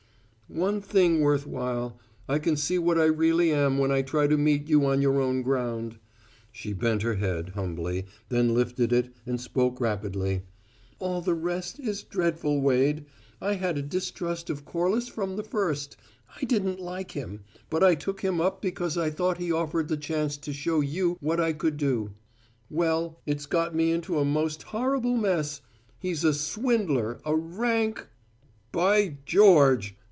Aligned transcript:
"One 0.47 0.81
thing 0.81 1.21
worth 1.21 1.47
while: 1.47 1.97
I 2.27 2.37
can 2.37 2.57
see 2.57 2.77
what 2.77 2.99
I 2.99 3.05
really 3.05 3.53
am 3.53 3.77
when 3.77 3.89
I 3.89 4.01
try 4.01 4.27
to 4.27 4.37
meet 4.37 4.67
you 4.67 4.85
on 4.85 5.01
your 5.01 5.21
own 5.21 5.43
ground." 5.43 5.97
She 6.51 6.73
bent 6.73 7.03
her 7.03 7.15
head, 7.15 7.51
humbly, 7.55 8.05
then 8.27 8.53
lifted 8.53 8.91
it, 8.91 9.13
and 9.25 9.39
spoke 9.39 9.79
rapidly. 9.79 10.41
"All 10.99 11.21
the 11.21 11.35
rest 11.35 11.79
is 11.79 12.03
dreadful, 12.03 12.59
Wade. 12.59 13.05
I 13.39 13.53
had 13.53 13.77
a 13.77 13.81
distrust 13.81 14.49
of 14.49 14.65
Corliss 14.65 15.07
from 15.07 15.37
the 15.37 15.43
first; 15.43 15.95
I 16.41 16.43
didn't 16.43 16.81
like 16.81 17.11
him, 17.11 17.45
but 17.69 17.81
I 17.81 17.95
took 17.95 18.19
him 18.19 18.41
up 18.41 18.61
because 18.61 18.97
I 18.97 19.09
thought 19.09 19.37
he 19.37 19.53
offered 19.53 19.87
the 19.87 19.95
chance 19.95 20.35
to 20.35 20.51
show 20.51 20.81
you 20.81 21.15
what 21.21 21.39
I 21.39 21.53
could 21.53 21.77
do. 21.77 22.11
Well, 22.69 23.21
it's 23.25 23.45
got 23.45 23.73
me 23.73 23.93
into 23.93 24.19
a 24.19 24.25
most 24.25 24.63
horrible 24.63 25.15
mess. 25.15 25.61
He's 25.97 26.25
a 26.25 26.33
swindler, 26.33 27.21
a 27.23 27.37
rank" 27.37 28.05
"By 28.73 29.15
George!" 29.25 29.95